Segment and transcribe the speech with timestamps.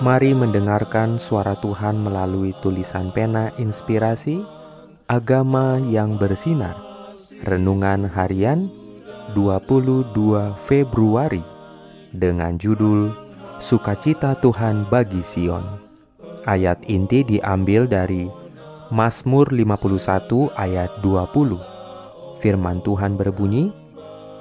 [0.00, 4.40] Mari mendengarkan suara Tuhan melalui tulisan pena inspirasi
[5.04, 6.72] Agama yang bersinar.
[7.44, 8.72] Renungan harian
[9.36, 10.16] 22
[10.64, 11.44] Februari
[12.16, 13.12] Dengan judul
[13.60, 15.68] Sukacita Tuhan bagi Sion.
[16.48, 18.24] Ayat inti diambil dari
[18.88, 23.68] Mazmur 51 ayat 20 Firman Tuhan berbunyi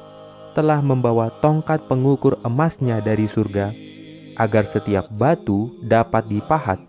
[0.53, 3.73] telah membawa tongkat pengukur emasnya dari surga,
[4.37, 6.79] agar setiap batu dapat dipahat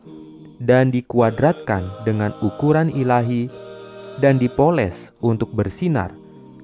[0.62, 3.50] dan dikuadratkan dengan ukuran ilahi
[4.22, 6.14] dan dipoles untuk bersinar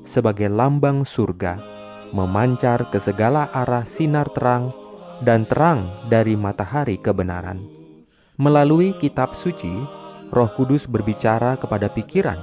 [0.06, 1.58] sebagai lambang surga,
[2.14, 4.72] memancar ke segala arah sinar terang
[5.20, 7.79] dan terang dari matahari kebenaran.
[8.40, 9.68] Melalui kitab suci,
[10.32, 12.40] Roh Kudus berbicara kepada pikiran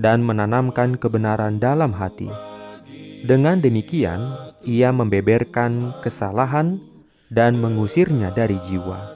[0.00, 2.32] dan menanamkan kebenaran dalam hati.
[3.20, 4.32] Dengan demikian,
[4.64, 6.80] ia membeberkan kesalahan
[7.28, 9.12] dan mengusirnya dari jiwa.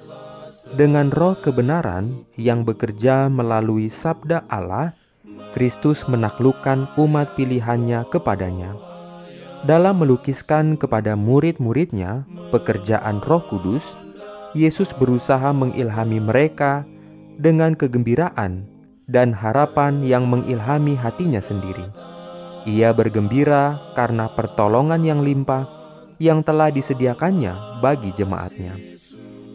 [0.77, 4.93] Dengan roh kebenaran yang bekerja melalui sabda Allah,
[5.57, 8.77] Kristus menaklukkan umat pilihannya kepadanya.
[9.65, 13.97] Dalam melukiskan kepada murid-muridnya pekerjaan roh kudus,
[14.51, 16.83] Yesus berusaha mengilhami mereka
[17.39, 18.67] dengan kegembiraan
[19.07, 21.87] dan harapan yang mengilhami hatinya sendiri.
[22.69, 25.65] Ia bergembira karena pertolongan yang limpah
[26.21, 28.77] yang telah disediakannya bagi jemaatnya.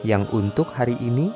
[0.00, 1.28] yang untuk hari ini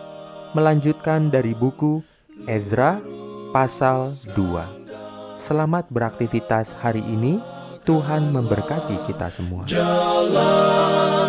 [0.56, 2.00] melanjutkan dari buku
[2.48, 3.04] Ezra
[3.52, 5.36] pasal 2.
[5.36, 7.36] Selamat beraktivitas hari ini.
[7.84, 9.68] Tuhan memberkati kita semua.
[9.68, 11.23] Jalan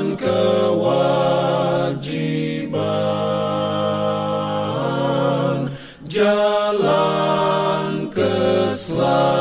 [8.95, 9.34] love.